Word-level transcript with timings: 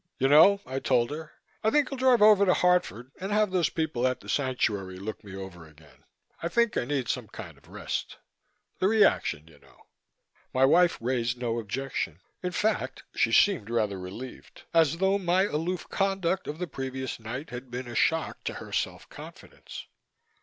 "You 0.17 0.27
know," 0.27 0.61
I 0.65 0.79
told 0.79 1.11
her, 1.11 1.33
"I 1.63 1.69
think 1.69 1.89
I'll 1.91 1.97
drive 1.99 2.23
over 2.23 2.43
to 2.43 2.55
Hartford 2.55 3.11
and 3.19 3.31
have 3.31 3.51
those 3.51 3.69
people 3.69 4.07
at 4.07 4.19
the 4.19 4.29
Sanctuary 4.29 4.97
look 4.97 5.23
me 5.23 5.35
over 5.35 5.67
again. 5.67 6.05
I 6.41 6.47
think 6.47 6.75
I 6.75 6.85
need 6.85 7.07
some 7.07 7.27
kind 7.27 7.55
of 7.55 7.67
rest 7.67 8.17
the 8.79 8.87
reaction, 8.87 9.47
you 9.47 9.59
know." 9.59 9.81
My 10.55 10.65
wife 10.65 10.97
raised 10.99 11.37
no 11.37 11.59
objection. 11.59 12.19
In 12.41 12.51
fact, 12.51 13.03
she 13.13 13.31
seemed 13.31 13.69
rather 13.69 13.99
relieved 13.99 14.63
as 14.73 14.97
though 14.97 15.19
my 15.19 15.43
aloof 15.43 15.87
conduct 15.89 16.47
of 16.47 16.57
the 16.57 16.65
previous 16.65 17.19
night 17.19 17.51
had 17.51 17.69
been 17.69 17.87
a 17.87 17.93
shock 17.93 18.43
to 18.45 18.55
her 18.55 18.73
self 18.73 19.07
confidence. 19.07 19.85